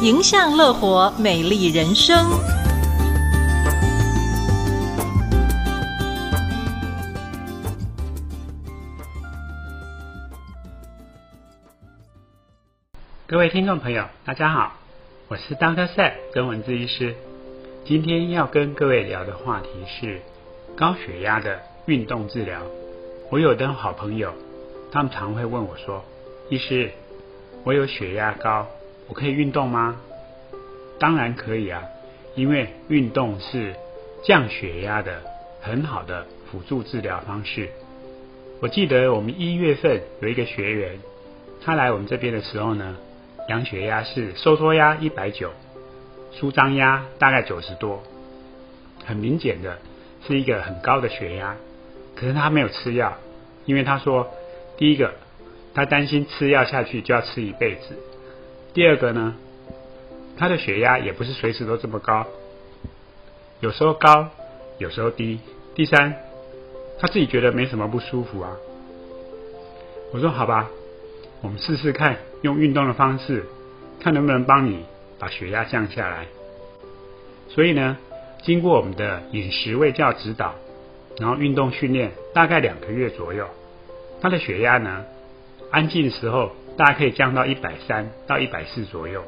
[0.00, 2.14] 迎向乐活，美丽人生。
[13.26, 14.74] 各位听众朋友，大家好，
[15.26, 15.88] 我是 Dr.
[15.88, 17.16] Seth 曾文字医师。
[17.84, 20.20] 今天要跟各位聊的话题是
[20.76, 22.60] 高血压的运动治疗。
[23.30, 24.32] 我有的好朋友，
[24.92, 26.04] 他们常会问我说
[26.50, 26.92] ：“医师，
[27.64, 28.64] 我有血压高，
[29.08, 29.96] 我可以运动吗？”
[31.00, 31.82] 当然可以啊，
[32.34, 33.74] 因为运动是
[34.24, 35.22] 降血压的
[35.60, 37.70] 很好的辅助治疗方式。
[38.60, 40.98] 我记得我们一月份有一个学员，
[41.64, 42.96] 他来我们这边的时候呢，
[43.46, 45.52] 量血压是收缩压一百九，
[46.32, 48.02] 舒张压大概九十多，
[49.06, 49.78] 很明显的
[50.26, 51.54] 是一个很高的血压。
[52.16, 53.16] 可是他没有吃药，
[53.64, 54.28] 因为他说，
[54.76, 55.14] 第一个，
[55.74, 57.94] 他担心吃药下去就要吃一辈子；
[58.78, 59.34] 第二个呢，
[60.36, 62.24] 他的血压也不是随时都这么高，
[63.58, 64.28] 有时候高，
[64.78, 65.40] 有时候低；
[65.74, 66.14] 第三，
[67.00, 68.52] 他自己觉得没什么不舒服啊。
[70.12, 70.70] 我说好吧，
[71.42, 73.46] 我们试试看，用运动的方式，
[73.98, 74.84] 看能不能帮你
[75.18, 76.28] 把血压降下来。
[77.48, 77.96] 所以呢，
[78.44, 80.54] 经过我们的饮食卫教指导。
[81.18, 83.48] 然后运动训练大概两个月左右，
[84.20, 85.04] 他的血压呢，
[85.72, 89.24] 安静的时候大概可以降到一百三到一百四左右，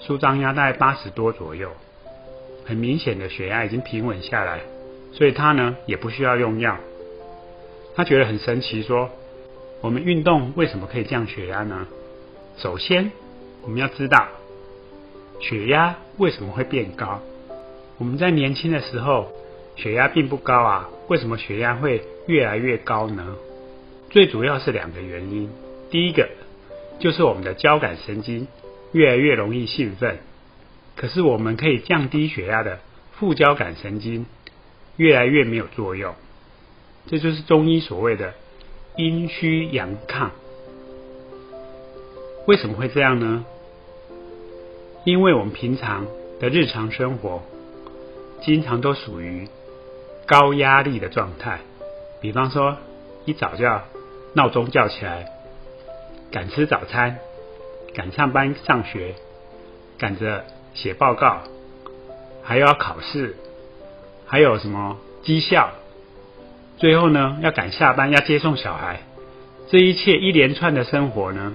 [0.00, 1.72] 舒张压大概八十多左右，
[2.64, 4.60] 很明显的血压已经平稳下来，
[5.12, 6.78] 所以他呢也不需要用药。
[7.96, 9.10] 他觉得很神奇，说
[9.80, 11.88] 我们运动为什么可以降血压呢？
[12.56, 13.10] 首先
[13.62, 14.28] 我们要知道
[15.40, 17.20] 血压为什么会变高。
[17.98, 19.32] 我们在年轻的时候
[19.76, 20.88] 血压并不高啊。
[21.08, 23.36] 为什么血压会越来越高呢？
[24.08, 25.50] 最主要是两个原因。
[25.90, 26.28] 第一个
[27.02, 28.46] 就是我们的交感神经
[28.92, 30.20] 越来越容易兴奋，
[30.96, 32.78] 可是我们可以降低血压的
[33.12, 34.24] 副交感神经
[34.96, 36.14] 越来越没有作用。
[37.08, 38.34] 这就是中医所谓的
[38.96, 40.30] 阴虚阳亢。
[42.46, 43.44] 为什么会这样呢？
[45.04, 46.06] 因为我们平常
[46.38, 47.42] 的日常生活
[48.40, 49.48] 经常都属于。
[50.24, 51.58] 高压力的状态，
[52.20, 52.76] 比方说
[53.24, 53.82] 一早就要
[54.34, 55.31] 闹钟叫起来，
[56.32, 57.18] 赶吃早餐，
[57.94, 59.14] 赶上班上学，
[59.98, 61.42] 赶着写报告，
[62.42, 63.36] 还要考试，
[64.26, 65.72] 还有什么绩效，
[66.78, 69.02] 最后呢要赶下班要接送小孩，
[69.70, 71.52] 这一切一连串的生活呢，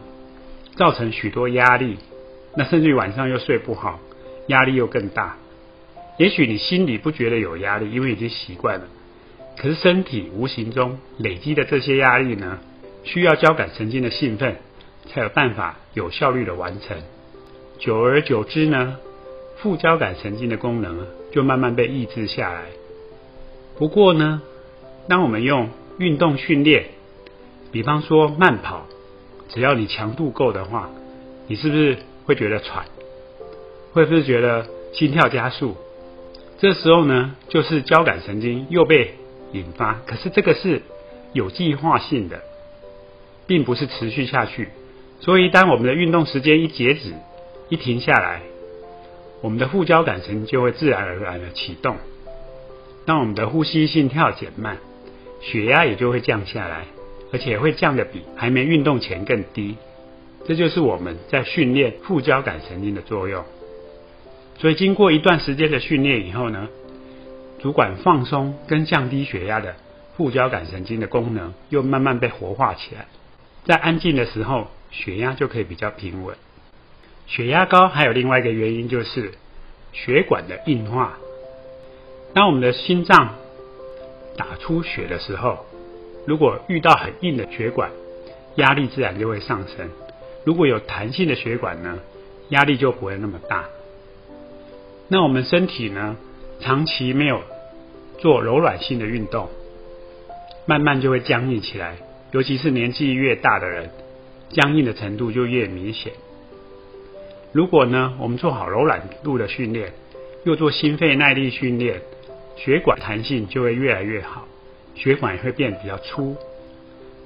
[0.75, 1.97] 造成许多压力，
[2.55, 3.99] 那甚至于晚上又睡不好，
[4.45, 5.37] 压力又更大。
[6.19, 8.85] 也许你心里不觉得有压力，因为已经习惯了。
[9.57, 12.59] 可是身体无形中累积的这些压力呢，
[13.03, 14.57] 需要交感神经的兴奋，
[15.07, 16.97] 才有办法有效率的完成。
[17.79, 18.97] 久而久之呢，
[19.57, 22.65] 副交感神经的功能就慢慢被抑制下来。
[23.77, 24.41] 不过呢，
[25.07, 25.69] 当我们用
[25.99, 26.85] 运动训练，
[27.71, 28.85] 比方说慢跑，
[29.49, 30.89] 只要你强度够的话，
[31.47, 32.85] 你是不是会觉得喘？
[33.93, 35.75] 会不会觉得心跳加速？
[36.59, 39.13] 这时候呢，就是交感神经又被
[39.53, 40.81] 引发，可是这个是
[41.33, 42.41] 有计划性的，
[43.45, 44.69] 并不是持续下去。
[45.19, 47.13] 所以，当我们的运动时间一截止、
[47.69, 48.41] 一停下来，
[49.41, 51.97] 我们的副交感神经就会自然而然的启动，
[53.05, 54.77] 当我们的呼吸、心跳减慢，
[55.41, 56.85] 血压也就会降下来，
[57.33, 59.75] 而且会降得比还没运动前更低。
[60.47, 63.43] 这就是我们在训练副交感神经的作用。
[64.59, 66.69] 所以经过一段时间的训练以后呢，
[67.59, 69.75] 主管放松跟降低血压的
[70.15, 73.07] 副交感神经的功能又慢慢被活化起来，
[73.67, 76.37] 在安静的时候，血压就可以比较平稳。
[77.27, 79.33] 血压高还有另外一个原因就是
[79.91, 81.17] 血管的硬化。
[82.33, 83.35] 当我们的心脏
[84.37, 85.65] 打出血的时候，
[86.25, 87.91] 如果遇到很硬的血管，
[88.55, 89.87] 压力自然就会上升；
[90.45, 91.99] 如果有弹性的血管呢，
[92.47, 93.65] 压力就不会那么大。
[95.09, 96.15] 那我们身体呢，
[96.61, 97.41] 长期没有
[98.19, 99.49] 做柔软性的运动，
[100.65, 101.97] 慢慢就会僵硬起来。
[102.31, 103.89] 尤其是年纪越大的人，
[104.49, 106.13] 僵硬的程度就越明显。
[107.53, 109.93] 如果呢，我们做好柔软度的训练，
[110.43, 112.01] 又做心肺耐力训练，
[112.55, 114.45] 血管弹性就会越来越好，
[114.95, 116.35] 血管也会变比较粗。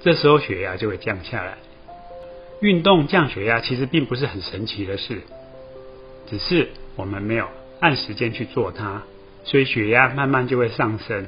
[0.03, 1.57] 这时候血压就会降下来。
[2.59, 5.21] 运动降血压其实并不是很神奇的事，
[6.29, 7.47] 只是我们没有。
[7.79, 9.01] 按时间去做它，
[9.43, 11.25] 所以血压慢慢就会上升。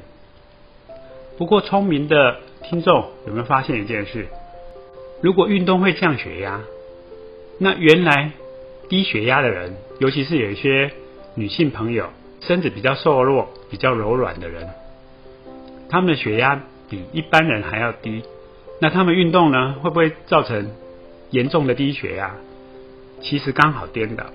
[1.35, 4.27] 不过聪明的听众有没有发现一件事？
[5.21, 6.61] 如果运动会降血压，
[7.59, 8.31] 那原来
[8.89, 10.91] 低血压的人，尤其是有一些
[11.35, 12.09] 女性朋友，
[12.41, 14.69] 身子比较瘦弱、比较柔软的人，
[15.89, 18.23] 他们的血压比一般人还要低。
[18.81, 20.71] 那他们运动呢，会不会造成
[21.29, 22.35] 严重的低血压？
[23.21, 24.25] 其实刚好颠倒。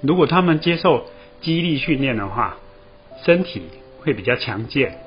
[0.00, 1.06] 如果他们接受
[1.40, 2.56] 肌力训练的话，
[3.24, 3.62] 身体
[4.00, 4.98] 会比较强健，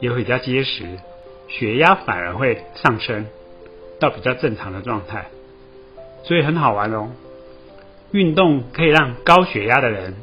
[0.00, 0.84] 也会比较结实，
[1.50, 3.26] 血压反而会上升
[4.00, 5.26] 到比较正常的状态。
[6.24, 7.10] 所以很好玩哦。
[8.12, 10.16] 运动可以让高血压的人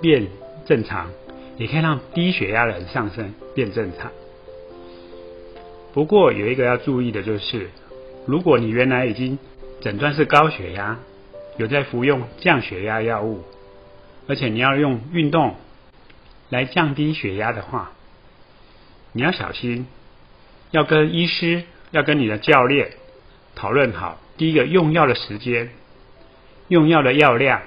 [0.00, 0.26] 变
[0.66, 1.10] 正常，
[1.56, 4.10] 也可以让低血压的人上升变正常。
[5.92, 7.70] 不过有一个要注意的就是，
[8.26, 9.38] 如果你原来已经
[9.80, 10.98] 诊断是高血压，
[11.56, 13.42] 有在服用降血压药物，
[14.28, 15.56] 而且你要用运动
[16.50, 17.92] 来降低血压的话，
[19.12, 19.86] 你要小心，
[20.70, 22.92] 要跟医师、要跟你的教练
[23.54, 24.20] 讨论好。
[24.36, 25.70] 第一个用药的时间、
[26.68, 27.62] 用药的药量，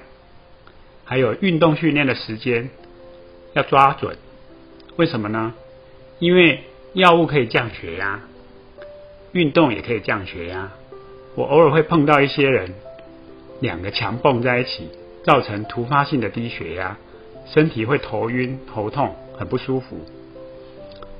[1.04, 2.70] 还有运动训练的时间
[3.52, 4.16] 要抓准。
[4.96, 5.54] 为什么呢？
[6.18, 6.64] 因为
[6.94, 8.20] 药物可以降血压，
[9.32, 10.70] 运动也可以降血压。
[11.36, 12.74] 我偶尔会碰到一些人，
[13.60, 14.88] 两个强蹦在一起，
[15.24, 16.96] 造成突发性的低血压，
[17.46, 20.00] 身体会头晕、头痛，很不舒服。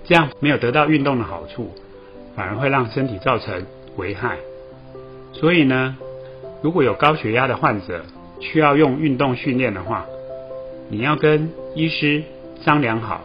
[0.05, 1.71] 这样没有得到运动的好处，
[2.37, 3.67] 反而会让身体造成
[3.97, 4.37] 危害。
[5.33, 5.97] 所以呢，
[6.63, 8.05] 如果有高血压的患者
[8.41, 10.07] 需要用运动训练的话，
[10.89, 12.23] 你要跟医师
[12.63, 13.25] 商量好，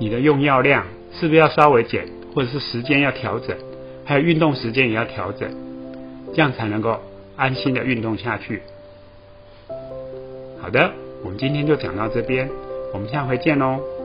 [0.00, 3.56] 你的用药量是不是要稍微减，或者是时间要调整，
[4.04, 5.48] 还有运动时间也要调整，
[6.34, 7.00] 这样才能够
[7.36, 8.62] 安心的运动下去。
[10.60, 10.90] 好的，
[11.22, 12.48] 我们今天就讲到这边，
[12.92, 13.95] 我们下回见喽。